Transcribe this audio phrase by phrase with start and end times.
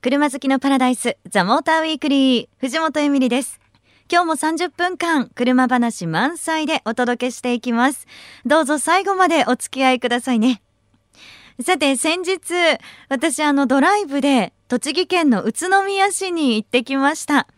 [0.00, 3.58] 車好きのパラダイスザモーターウィークリー藤本エミリです。
[4.08, 8.06] 今日も30分間車話満載でお届けしていきます。
[8.46, 10.62] どうぞ最後までお付き合いくださいね。
[11.60, 12.38] さて先日
[13.08, 17.48] 私あのドライブで栃木県の宇都宮市に行ってきました。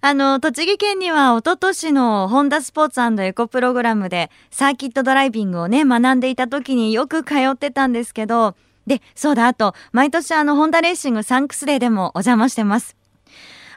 [0.00, 8.54] あの栃木県には一昨年のホンダスポーツエコプログラムでサーキットドライビングをね学んでいた時によく通ってたんですけど
[8.86, 12.96] でそうだあと毎年あのホンダレーシングサンクスデーでもお邪魔してます。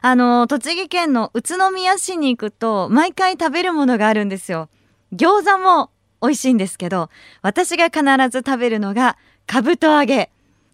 [0.00, 4.68] あの栃木県の宇都宮市に行くと毎回食べるものがあるんですよ。
[5.12, 5.90] 餃子も
[6.22, 7.10] 美味しいんですけど
[7.42, 9.16] 私が必ず食べるのが
[9.46, 10.30] かぶと揚げ。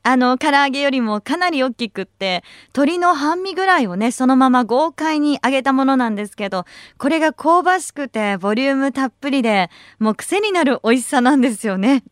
[0.07, 2.45] あの唐揚げよりもかなり大きくって
[2.75, 6.67] 鶏の半身ぐらいをねそのまま豪快に揚げたものなんですけど
[6.99, 12.05] これが香ばしくてボリュームたっぷりでもう癖になる美味しさなんですよね。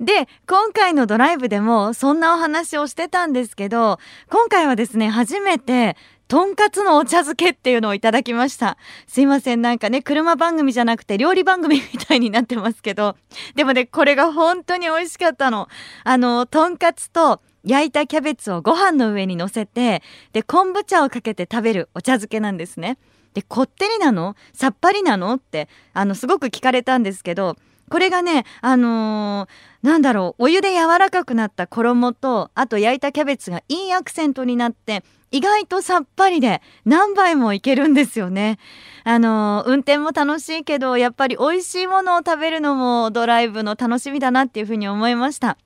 [0.00, 3.98] で今回のドライブでもそんなお話をしてたんですけど
[4.30, 5.96] 今回はですね初めて
[6.28, 8.76] とんかつのお茶漬けっていうのをいただきました。
[9.06, 13.16] すいませんなんかね車番組じゃなくて料理番組みたいになってますけど
[13.54, 15.68] でもねこれが本当に美味しかったの。
[16.04, 22.98] あのとんかつと焼いたキャベツをご飯の上に乗せてで昆布茶をかけて食べるお茶漬けなんですね。
[23.32, 24.36] でこってりなの？
[24.52, 25.34] さっぱりなの？
[25.34, 27.56] ってあのすごく聞かれたんですけど
[27.88, 38.58] これがねあのー、なんだろうお湯で柔らかくなった衣とあと焼いたキャベツがいいアクセントになって意外とさっぱりで何杯もいけるんですよね。
[39.04, 45.58] あの運転も楽しいけどやっぱり美味しいものを食べるのもドライブの楽しみだなっていうふうに思いました。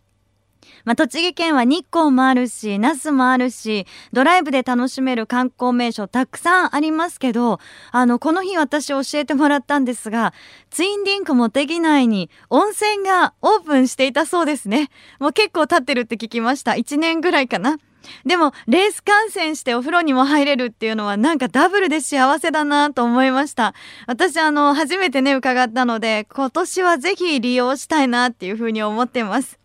[0.84, 10.32] まあ、栃木県は日光もあるし那須もあるしドライブで楽しめる観光名所たくさんありますけどあのこの日私教えてもらったんですが
[10.70, 14.88] ツインリンクもできないに温泉がオープンしていたそうですね。
[15.18, 16.72] もう結構経ってるって聞きました。
[16.72, 17.78] 1年ぐらいかな。
[18.24, 23.74] でもレース観戦してお風呂にも入れるっていうのはなんかダブルで幸せだなと思いました。
[24.06, 29.61] 私あの初めてね伺ったので今年はぜひ利用したいなっていうふうに思ってます。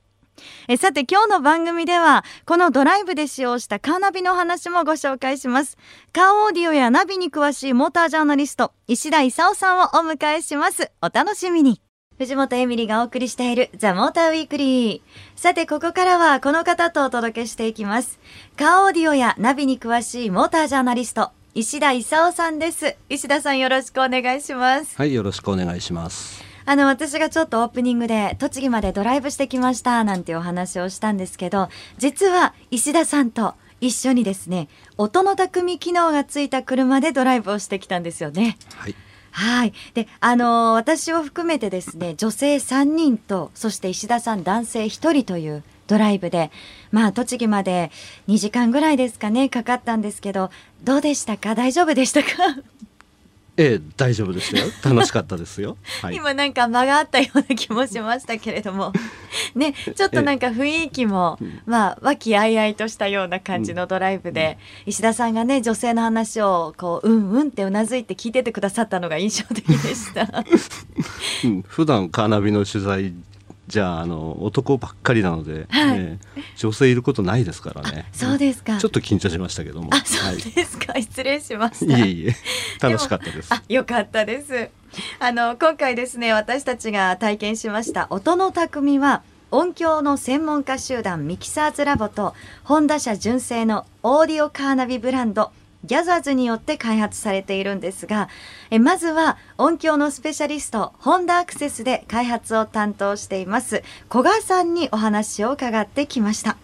[0.67, 5.77] えさて今日の番組ではこのドライブで使用したカーナビの話もご紹介します。
[6.13, 10.91] カーオーディオやナビに詳しいモータージャーナリスト石田勲さんをお迎えします。
[11.01, 11.81] お楽しみに。
[12.17, 15.01] 藤本エミリがお送りしているザ・モーターウィークリー。
[15.39, 18.19] さてここからはこの方とお届けしていきます。
[18.57, 22.95] カーオーディオやナビに詳しいモータージャーナリスト石田勲さんです。
[23.09, 24.97] 石田さんよろしくお願いします。
[24.97, 26.47] はいよろしくお願いします。
[26.69, 34.67] あの私がちょっとオープニングで栃木までドライブしてきましたなんていうお話をしたんですけど実は石田さんと一緒にですね
[34.97, 38.57] 音の匠機能がついた車でドライブをしてきたんですよね。
[38.75, 38.95] はい。
[39.31, 46.49] はいであの私を含めてですね女性3人とそして石田さん男性1人というドライブで
[46.91, 47.91] まあ栃木まで
[48.28, 50.49] 2時間ぐらいですかねかかったんですけど
[50.84, 51.53] どうでしたか？
[51.55, 52.29] 大丈夫でしたか？
[53.57, 54.62] ええ大丈夫ですよ。
[54.84, 58.94] 楽しかったですよ、 はい、今なんか間があったような気もしましたけれども。
[59.56, 70.28] ねちょっとなんか雰囲気も、まあ和気あいあいとしたような感じのドライブで、うん、石田さんがね女性の話をこううんうんってうなずいて聞いててくださったのが印象的でした、
[71.44, 73.13] うん、普段カーナビの取材
[73.67, 76.19] じゃああの男ばっかりなので、はい、ね、
[76.55, 78.05] 女性いることないですからね。
[78.13, 78.78] そうですか。
[78.78, 79.89] ちょっと緊張しましたけども。
[79.94, 80.94] あ、そうですか。
[80.94, 81.97] はい、失礼しました。
[81.97, 82.35] いえいえ、
[82.81, 83.53] 楽しかったです。
[83.53, 84.69] あ、よかったです。
[85.19, 89.23] あの今回ですね、私たちが体験しました音の匠は。
[89.50, 92.35] 音響の専門家集団ミキサーズラボと
[92.66, 95.51] ホンダ社純正のオーディオカーナビブランド
[95.87, 98.29] ギャザーズによって開発されているんですが
[98.69, 106.57] えまずは音響のスペシャリストホンダアクセスで開発を担当しています古賀さんにお話を伺ってきました。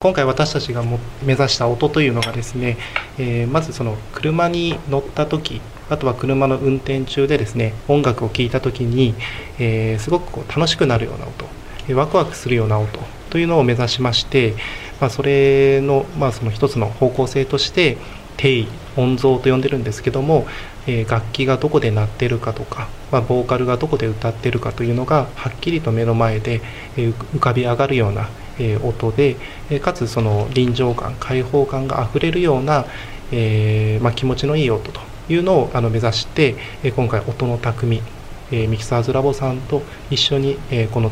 [0.00, 2.76] 今回私たちが目指した音というのがですね、
[3.18, 9.16] えー、まずその車に乗った時あとは車の運転中でですね音楽を聴いた時に、
[9.58, 11.48] えー、すごくこう楽しくなるような音
[11.94, 13.00] ワクワクするような音
[13.30, 14.54] というのを目指しまして、
[15.00, 17.98] まあ、それの,、まあその一つの方向性として
[18.36, 20.46] 定位音像と呼んでるんですけども、
[20.86, 26.60] えー、楽器がどこで鳴ってるかとか、まあ、ボーカルがどこで歌ってるかというのがはっきりと目の前で、
[26.96, 28.28] え、浮かび上がるような、
[28.58, 29.36] え、音で、
[29.70, 32.86] えかつその臨場感開放感があふれるような、
[33.32, 38.02] えま、気持ちのいい音というのをあの目指して、え今回音の匠、
[38.50, 41.10] えミキサーズラボさんと一緒に、えこの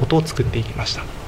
[0.00, 1.27] 音を作っていきました。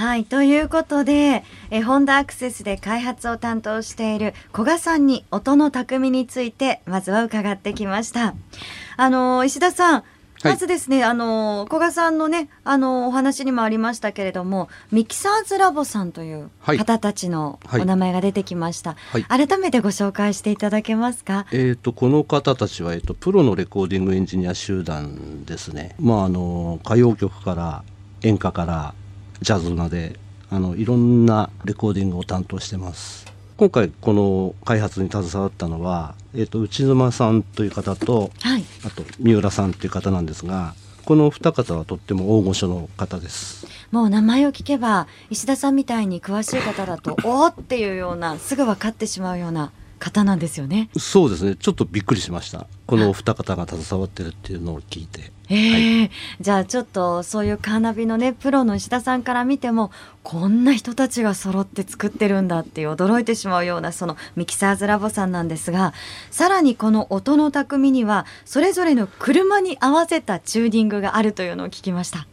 [0.00, 0.24] はい。
[0.24, 8.34] ということで、えホンダアクセスで開発を担当している古賀さんに音の匠について、まずは伺ってきました。
[8.96, 10.04] あの、石田さん、
[10.42, 18.96] まずですね、あの古賀さんのね、あのお話にもありましたけれども、ミキサーズラボさんというはい方たちのお名前が出てきました。
[19.12, 21.44] はい改めてご紹介していただけますか？
[21.52, 27.84] えー、とこの方たちは、えー、とプロのレコーディングエンジニア集団ですね、まあ、あの歌謡曲から
[28.22, 28.94] 演歌から
[29.42, 30.18] ジャズまで
[30.50, 33.26] あのいろんなレコーディングを担当してます。
[33.56, 38.64] 今回この開発に携わったのは、えー、と内沼さんという方とはい。
[38.84, 43.66] あと三浦さんという方なんですがこのお二方はとっても大御所の方です。
[43.90, 50.88] もう名前を聞けば石田さんみたいに詳しい方だと おーっていうようなすぐ分かってしまうような方なんですよね。
[50.98, 51.56] そうですね。
[51.56, 52.66] ちょっとびっくりしました。
[52.86, 56.10] このお二方が携わってるっていうのを聞いてええ
[56.40, 59.90] じゃあちょっとそういうカーナビのねプロの石田さんから見ても
[60.22, 65.92] こんな人たちが揃って作ってるんだっていう驚いてしまうようなそのミキサーズラボさんなんですが
[66.30, 72.28] さらにこの音の匠にはそれぞれの車に合わせたチューニングがあるというのを聞きました。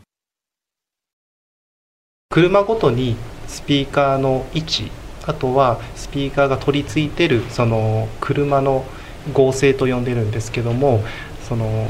[2.30, 3.16] 車ごとに
[3.48, 4.92] スピーカーの位置
[5.26, 8.86] あとはスピーカーが取り付いてるその車の
[9.34, 11.04] 合成と呼んでるんですけども
[11.48, 11.88] その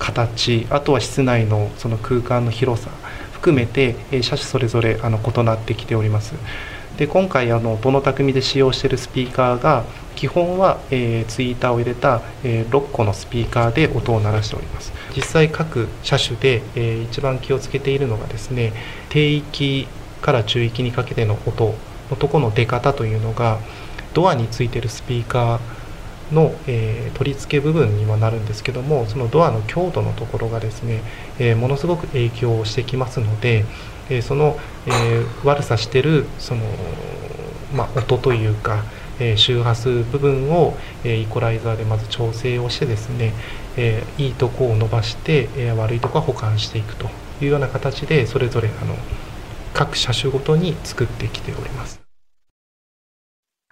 [0.00, 2.90] 形あとは室内のその空間の広さ
[3.32, 6.34] 含めてえ車種それぞれあの異なってきております。
[6.96, 9.84] で今回あのどの匠で使用しているスピーカーが
[10.16, 14.92] 基本は、えーツイーターを入れた、えー6個のスピーカーで音を鳴らしております。
[15.16, 18.74] 実際各車種で、えー一番気をつけているのがですね
[19.08, 19.86] 低域
[20.20, 21.74] から中域にかけての音
[22.10, 23.58] のとこの出方というのが
[24.12, 25.60] ドアについてるスピーカー
[26.32, 31.02] の、えー取り付け部分にもなるんですけどもそのドアの強度のところがですね、
[31.38, 33.64] えーものすごく影響をしてきますので、
[34.08, 36.62] えその、え悪さしてるその、
[37.74, 38.84] まあ、音というか、
[39.20, 43.32] え周波数部分を、えイコライザーでまず調整をしてですね、
[43.76, 47.08] えいいとこを伸ばして、え悪いとこは保管していくと
[47.40, 48.96] いうような形でそれぞれあの
[49.74, 52.09] 各車種ごとに作ってきております。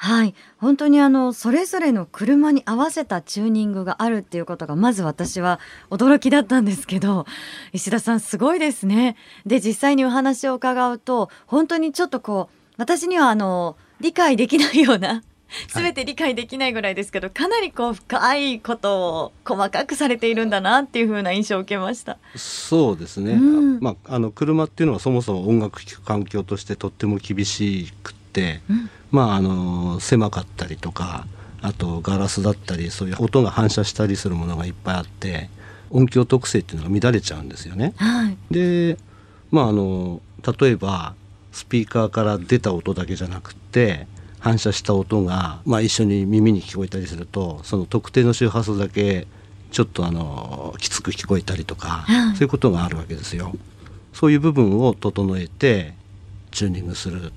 [0.01, 0.35] はい。
[0.59, 5.59] 本当にあのそれぞれの車に合わせたチューニングがあるっていうことがまず私は
[5.91, 7.27] 驚きだったんですけど
[7.75, 9.17] 石田さんすごいですね。
[9.45, 15.25] で実際にお話を伺うと本当にちょっとこう私にはあの理解できないような
[15.67, 22.19] 全て理解できないぐらいですけど、かなりこう深いことを細かくされているんだなっていう風な印象を受けました。
[22.37, 23.81] そうですね、うん。
[23.81, 31.27] まあ、あの車っていうのはそもそも音楽聴く環境としてとっても厳しくって、うんまあ、あの狭かったりとか
[31.63, 35.51] あとガラスだったりそういう音が反射したりするものがいっぱいあって
[35.91, 37.95] 音響特性っていうのが乱れちゃうんですよね。
[37.97, 38.37] はい。
[38.51, 38.99] で
[39.51, 40.21] まああの
[40.61, 41.15] 例えば
[41.53, 44.07] スピーカーから出た音だけじゃなくって
[44.39, 49.27] 反射した音が、まあ、一緒に耳に聞こえたりするとその特定の周波数だけ
[49.73, 53.53] ちょっとあのきつく聞こえたりとか、はいそういうことがあるわけですよ。
[54.13, 55.95] そういう部分を整えて
[56.51, 57.33] チューニングする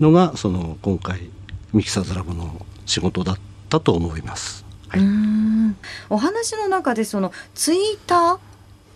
[0.00, 1.30] のがその今回
[1.72, 3.38] ミキサーズラボの仕事だっ
[3.68, 4.64] たと思います。
[4.88, 5.76] はい、ん
[6.08, 8.38] お話の中でそのツイーター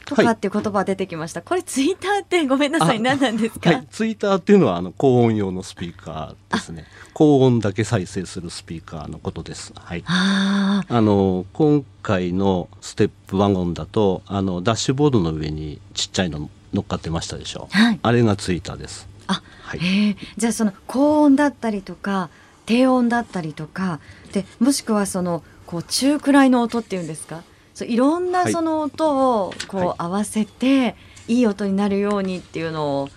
[0.06, 6.84] とかっていう言葉が出てきました、これツイッターってごめんなさいあ何なんですか、はい、ツイッターっていうのはあの高音用のスピーカーですね。
[7.12, 9.72] 高音だけ再生するスピーカーのことです。
[9.76, 10.02] はい。
[10.06, 17.68] ああの今回のステップワゴンだとあのダッシュボードの上にちっちゃいの乗っかってましたでしょ。
[17.72, 19.09] あはいあれがツイッターです。
[19.30, 19.80] あはい。
[19.80, 22.30] へえじゃあその高音だったりとか
[22.66, 24.00] 低音だったりとか
[24.32, 27.42] でもしくはそのこう中くらいの音っていうんですか？
[27.74, 30.96] そういろんなはいその音をこうはい合わせて、
[31.28, 33.08] い、い音になるようにっていうのを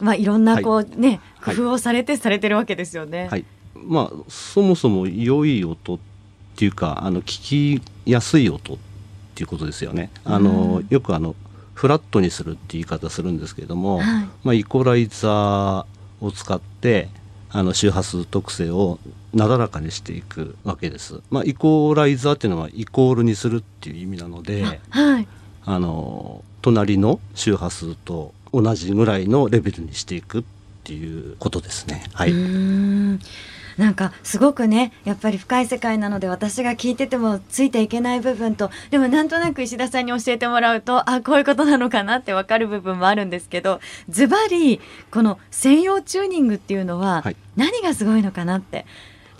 [0.00, 3.28] まあいろんなこうね、はい工夫をされてされてるわけですよね。
[3.30, 3.44] はい。
[3.74, 5.98] まあそもそも良い音っ
[6.56, 8.76] ていうかあの聞きやすい音っ
[9.34, 10.10] ていうことですよね。
[10.24, 11.36] あの、うんよくあの
[11.74, 15.84] フラットにするって言い方するんですけれども、はいまあ、イコライザー
[16.20, 17.08] を使って
[17.50, 18.98] あの周波数特性を
[19.32, 21.20] なだらかにしていくわけです。
[21.30, 25.28] まあ、イコライザーっていうのはイコールにするっていう意味なのではい
[25.66, 30.44] あの隣の周波数と同じぐらいのレベルにしていくっ
[30.84, 32.04] ていうことですね。
[32.12, 32.32] はい、
[33.78, 48.84] なんかすごくねやっぱり深い世界なので私が聞いててもついていけない部分とでもなんとなく石田さんに教えてもらうとあこういうことなのかなってわかる部分もあるんですけどズバリこの専用チューニングっていうのははい何がすごいのかなって。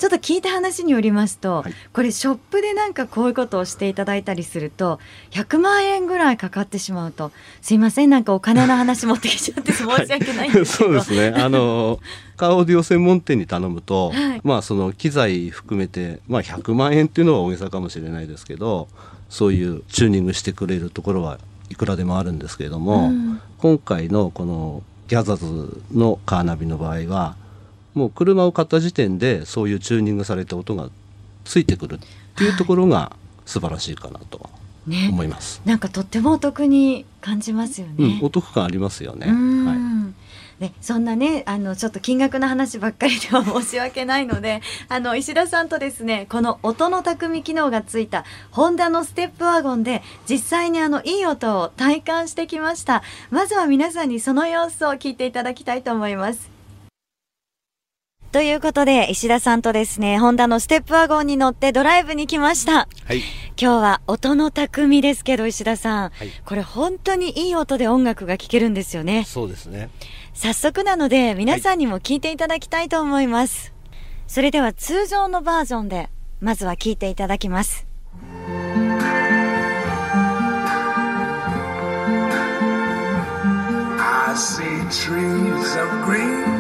[0.05, 1.73] ちょっと聞いた話によりますと、はい。
[1.95, 7.33] これショップでなんかこういうことをしていただいたりすると100万円ぐらいかかってしまうと。
[7.63, 11.43] すいませんなんかお金の話持ってきちゃって 申し訳ないんですけど、そうですね。
[11.43, 12.01] あの
[12.37, 14.41] カーオーディオ専門店に頼むと、はい。
[14.45, 18.89] まあその機材含めてまあ100万円っていうのは大げさかもしれないですけど、
[19.31, 21.39] そういうチューニングしてくれるところは
[21.71, 23.41] いくらでもあるんですけれども、うん。
[23.57, 27.37] 今回のこのギャザズのカーナビの場合は
[27.95, 30.91] もう車を買った時点でそういうチューニングされた音が
[31.45, 31.99] ついてくるっ
[32.37, 34.49] ていうところが素晴らしいかなと
[34.87, 35.63] ね思います。
[35.65, 37.95] なんかとってもお得に感じますよね。
[37.99, 39.27] うん、お得感ありますよね。
[39.29, 40.05] うんはい
[40.61, 56.54] ね、そんなねあのちょっと金額の話ばっかりでは申し訳ないので あの石田さんとですねこの音の匠機能がついたホンダのステップワゴンで実際にあのいい音を体感してきましたまずは皆さんにその様子を聞いていただきたいと思います
[58.35, 62.73] ということで石田さんとですねホンダのステップワゴンに乗ってドライブに来ました。
[62.73, 63.19] はい、
[63.57, 66.31] 今日は音の匠ですけど石田さん、はい。
[66.45, 69.23] これ本当にいい音で音楽が聴けるんですよね。
[69.25, 69.89] そうですね。
[70.33, 73.73] 早速なので皆さんにも聞いていただきたいと思います、
[74.27, 76.11] それでは通常のバージョンで
[76.41, 77.87] まずは聞いていただきます。
[84.27, 86.54] I see trees of green,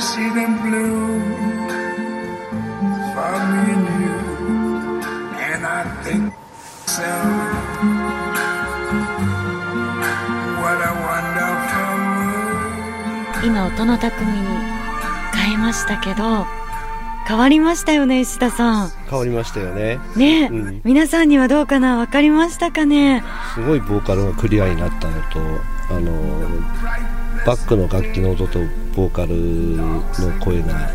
[0.00, 1.20] see them bloom
[3.14, 4.16] for me and you,
[5.54, 6.32] and I think
[6.86, 7.02] so.
[10.56, 11.98] What a wonderful
[13.42, 13.44] moon.
[13.44, 14.32] 今音の匠に
[15.34, 16.46] 変えましたけど
[17.26, 18.90] 変わりましたよね石田さん。
[19.08, 19.98] 変わりましたよね。
[20.16, 20.44] ね。
[20.44, 20.80] え、うん。
[20.82, 21.98] 皆さんにはどうかな？
[21.98, 23.22] わかりましたかね？
[23.54, 25.38] すごいボーカルがクリアになったのと
[25.90, 26.10] あの
[27.46, 28.58] バックの楽器の音と
[28.94, 30.02] ボーカルの
[30.44, 30.90] 声がは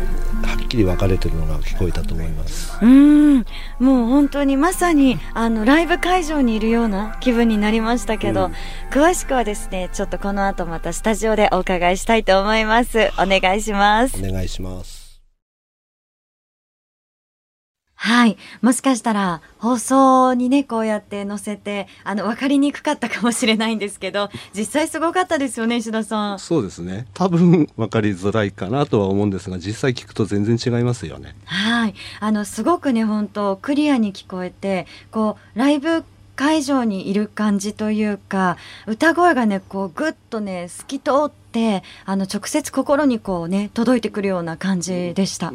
[0.62, 2.76] っきり分かれてるのが聞こえたと思います。
[2.80, 3.44] うーん。
[3.78, 8.52] もう本当にまさにあのライブ会場にいるような気分になりましたけど、うん。
[8.90, 13.10] 詳しくはですねちょっとこの後またスタジオでお伺いしたいと思います。
[13.18, 14.18] お願いします。
[14.18, 15.05] お願いします
[17.98, 18.36] はい。
[18.60, 26.38] もしかしたら、放送にね、こうやって載せて、あの、わかりにくかったかもしれないんですけど、実際すごかったですよね、石田さん。
[26.38, 27.06] そうですね。
[27.14, 31.34] 多分分かりづらいかなとは思うんですが、実際聞くと全然違いますよね。
[31.46, 31.94] はい。
[32.20, 36.04] あの、すごくね、本当クリアに聞こえて、こう、ライブ
[36.36, 41.45] 会場にいる感じというか、歌声がね、こう、ぐっとね、透き通って、
[42.04, 45.52] あの、直接心にこうね、届いてくるような感じでした。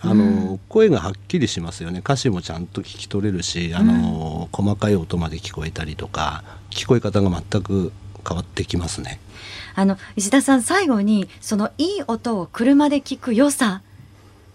[0.00, 2.00] あの、声がはっきりしますよね。
[2.00, 7.92] 歌詞もちゃんと聞き取れるし、あの、細かい音まで聞こえたりとか、聞こえ方が全く
[8.26, 9.20] 変わってきますね。
[9.76, 13.82] あの石田さん最後にそのいい音を車で聞く良さ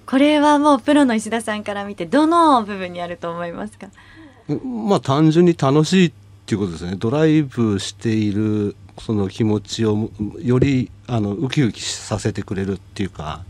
[0.06, 3.88] これはもうプロの石田さんから見てどの部分にあると思いますか？
[4.88, 6.13] まあ単純に楽しいっ
[6.46, 6.96] ていうことですね。
[6.96, 13.44] ドライブしているその気持ちをよりあのウキウキさせてくれるっていうか、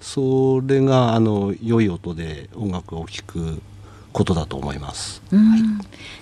[0.00, 3.62] それがあの良い音で音楽を聴く
[4.12, 5.22] ことだと思います。
[5.32, 5.80] うん。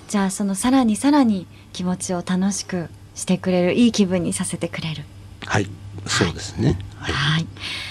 [0.08, 5.04] じゃあそのさらにさらに気持ちを楽しくしてくれるいい気分にさせてくれる。
[5.44, 5.68] はい、
[6.06, 6.78] そうですね。
[6.96, 7.12] はい。
[7.14, 7.46] はい。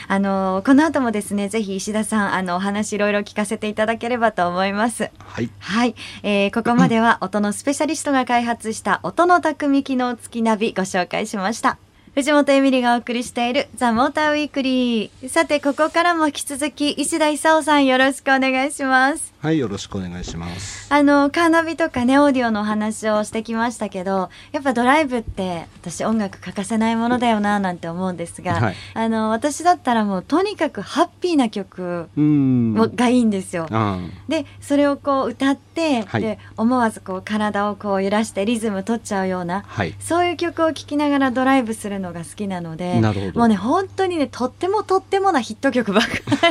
[0.08, 5.10] あのこの後もですね、ぜひ石田さん、あのお話いろいろ聞かせていただければと思います。
[5.20, 5.50] はい。
[5.60, 11.78] はい、えーここまでは音のスペシャリストが開発した音の匠機能付きナビご紹介しました。
[12.14, 15.30] 藤本エミリがお送りしているザ・モーターウィークリー。
[15.30, 19.32] さて、ここからも引き続き石田勲さんよろしくお願いします。
[19.40, 20.94] はい、よろしくお願いします。
[20.94, 33.68] あの、カーナビとかね、オーディオのお話をしてきましたけど、やっぱドライブって私音楽欠かせないものだよななんて思うんですが、はいあの、私だったらもうとにかくハッピーな曲がいいんですよ。
[33.72, 39.96] あでそれをこう歌って、はいで思わずこう体をこう揺らしてリズム取っちゃうようなはい。
[40.02, 43.40] そういう曲を聴きながらドライブするのが好きなのでなるほど。
[43.40, 46.10] もうね本当にねとってもとってもなヒット曲ばっか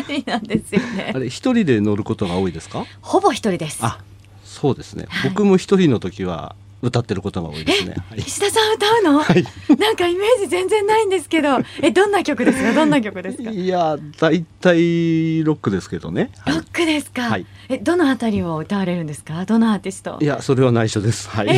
[0.08, 1.12] りなんですよね。
[1.14, 2.84] あれ、一人で乗ることが多いですか？
[3.02, 3.78] ほぼ一人です。
[3.82, 3.98] あ、
[4.44, 5.06] そうですね。
[5.08, 5.30] はい。
[5.30, 7.96] 僕も一人の時は歌ってることが多いですね。
[8.08, 8.20] はい。
[8.20, 9.44] 石田さん歌うの、はい。
[9.78, 12.72] なんかイメージ全然ないんですけどえどんな曲ですか？
[12.72, 13.50] どんな曲ですか？
[13.50, 16.30] いや、大体ロックですけどね。
[16.38, 16.54] はい。
[16.54, 17.44] ロックですか、はい。
[17.68, 19.44] えどのあたりを歌われるんですか？
[19.44, 20.16] どのアーティスト？
[20.20, 21.28] いや、それは内緒です。
[21.28, 21.48] はい。
[21.48, 21.54] えー、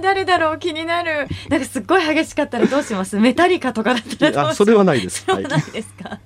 [0.00, 0.58] 誰だろう？
[0.58, 3.18] 気になるなんかすっごい激しかったらどうします？
[3.18, 4.50] メタリカとかだったらどうします？
[4.50, 5.24] あ、それはないです。
[5.24, 5.44] そはい。
[5.44, 6.18] うなんですか？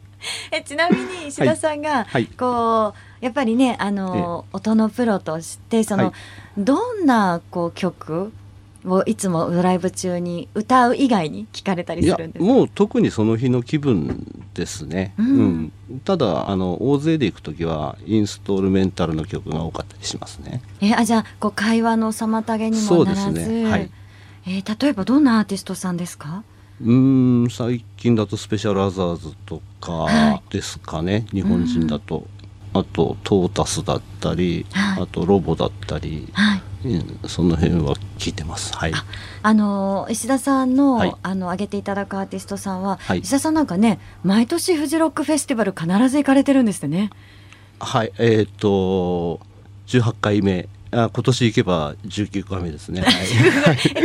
[0.53, 6.13] えちなみに石田さんが、はいこうやっぱりねあの、音のプロとしてその、はい
[6.59, 8.31] どんなこう曲
[8.85, 12.53] をいつもドライブ中に歌う以外に聞かれたりするんですか？
[12.53, 15.63] もう特にその日の気分ですね、ううん。
[15.65, 15.73] ん
[16.05, 20.63] ただあの大勢で行く時はインストールメンタルの曲が多かったりしますね。
[20.81, 23.65] えあじゃあこう会話の妨げにもならず、そうですね。
[23.65, 23.91] はい。
[24.47, 26.43] えー例えばどんなアーティストさんですか？
[26.81, 32.27] うーん最近だとスペシャルアザーズとはかですかね、日本人だと、
[32.75, 35.03] あとトータスだったり、はい。
[35.03, 36.59] あとロボだったり、はい。
[36.59, 36.72] うん
[37.27, 38.75] その辺は聞いてます。
[38.75, 38.93] はい。
[39.43, 41.15] あの石田さんの、はい。
[41.23, 43.21] あの挙げていただくアーティストさんは、はい。
[43.21, 47.11] 石田さんなんかね毎年フジロックフェスティバル必ず行かれてるんですってね。
[47.79, 48.13] はい。
[48.19, 49.41] えっ、と
[49.87, 53.03] 18回目あ今年行けば19回目ですね、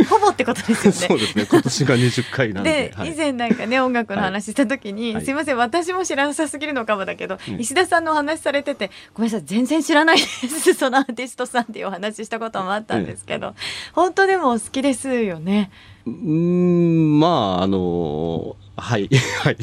[0.08, 0.92] ほぼってことですよね。
[0.92, 1.46] そうですね。
[1.48, 3.12] 今年が20回なんでで、はい。
[3.12, 5.24] 以前なんかね音楽の話した時に、はい。
[5.24, 7.60] すいません私も知らなさすぎるのかもだけど、うん。
[7.60, 13.54] 石田さんのお話されててごめんなさい全然知らないです そのアーティストさんっていうお話したこともあったんですけど、
[13.92, 15.70] 本当でもお好きですよね。
[16.06, 19.10] うーんまああのはい
[19.44, 19.56] はい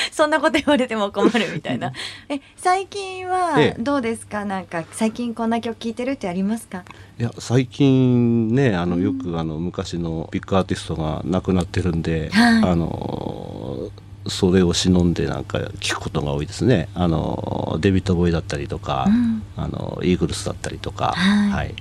[0.12, 1.92] そんなこと言われても困るみたいな。
[2.28, 3.82] え最近はええ。
[3.82, 4.44] どうですか？
[4.44, 6.84] なんか最近こんな曲聴いてるってありますか？
[7.18, 12.70] いや最近ねあのよくあの昔のビッグアーティストが亡くなってるんで、はい。
[12.70, 13.88] あの
[14.26, 16.88] それを忍んでなんか聞くことが多いですね。
[16.94, 19.42] あのデビッド・ボーイだったりとか、うん。
[19.56, 21.14] あのイーグルスだったりとか。
[21.16, 21.50] はい。
[21.50, 21.74] はい、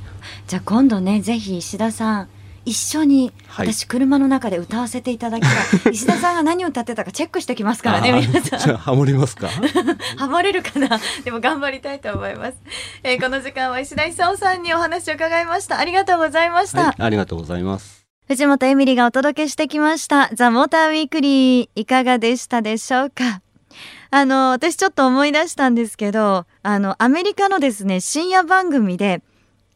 [0.48, 2.28] じゃあ今度ねぜひ石田さん
[2.68, 3.74] 一緒にはい。
[3.74, 5.48] 私車の中で歌わせていただき
[5.84, 5.90] た。
[5.90, 8.60] い、 石田さんが何を歌ってたかチェックしてきますからね皆さん。
[8.60, 9.48] じゃあハモりますか？
[10.18, 11.00] ハマれるかな？
[11.24, 12.58] でも頑張りたいと思います、
[13.04, 15.80] えーこの時間は石田勲さんにお話を伺いました。
[15.80, 18.06] ありがとうございました、はい、ありがとうございます。
[18.28, 20.30] 藤本エミリがお届けしてきました。
[20.34, 23.42] ザ・モーターウィークリーいかがでしたでしょうか？
[24.10, 29.22] あの私ちょっと思い出したんですけどあのアメリカのですね深夜番組で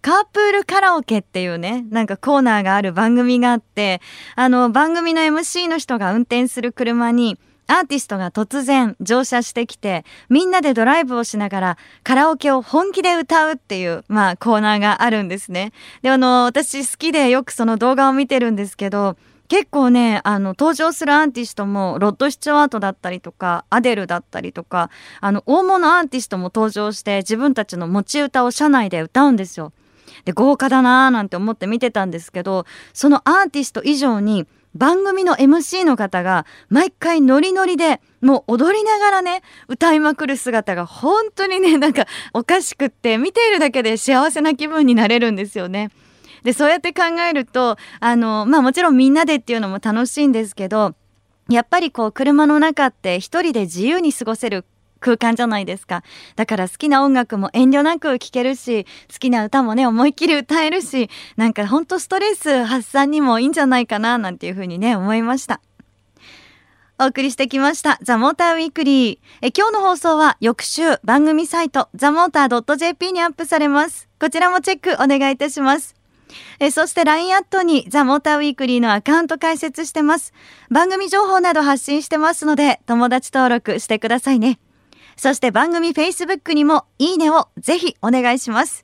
[0.01, 4.01] カープールカラオケっていうねなんかコーナーがある番組があって
[4.36, 15.72] あの番組の MC の人が運転する車にアーティストが突然乗車してきてみんなでドライブをしながらカラオケを本気で歌うっていう、まあ、コーナーがあるんですね。
[16.01, 19.15] であの私好きでよくその動画を見てるんですけど
[19.48, 24.89] 結構ねあの登場するアーティストもロッド・スチュワートだったりとかアデルだったりとか
[25.22, 29.72] あの大物アーティストも登場して自分たちの持ち歌を車内で歌うんですよ。
[30.25, 45.89] で豪華だなーなんて思って見てたんですけどそのアーティスト以上に番組の MC の方が毎回ノリノリでもう踊りながらね歌いまくる姿が本当にね なんかおかしくって見ているだけで幸せな気分になれるんですよね。
[46.43, 50.96] でそうやって考えるとあのまあもちろんみんなでっていうのも楽しいんですけど
[51.50, 54.65] やっぱりこう車の中って一人で自由に過ごせる
[55.01, 56.03] 空間じゃないですか。
[56.37, 65.59] だから好きな音楽も遠慮なく聴けるし好きな歌もね思いっきり歌えるしなんかほんとストレス発散にもいいんじゃないかななんていうふうにね思いました。
[67.00, 69.18] お送りしてきましたザ・モーターウィークリー。
[69.42, 74.07] え今日の放送は翌週番組サイトザ・モーター .jp にアップされます。
[74.20, 75.96] こちらもチェックお願いいたします。
[76.59, 80.31] えそして LINE アットにザ・モーターウィークリーのアカウント開設してます。
[80.70, 84.59] 番組情報など発信してますので友達登録してくださいね。
[85.22, 88.81] そして番組 Facebook にもいいねをぜひお願いします。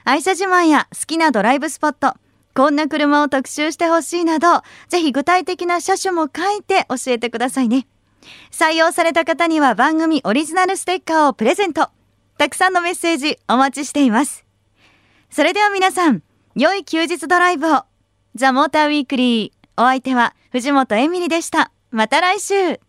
[0.06, 2.16] 愛車自慢や好きなドライブスポット
[2.56, 7.86] こんな車を特集してほしいなどぜひ具体的な車種も書いて教えてくださいね。
[8.52, 11.90] 採用された方には番組オリジナルステッカーをプレゼント。
[12.38, 14.46] たくさんのメッセージお待ちしています。
[15.30, 16.24] それでは皆さん
[16.56, 17.84] 良い休日ドライブを。
[18.36, 21.72] ザ・モーターウィークリーお相手は藤本エミリでした。
[21.92, 22.85] また来週。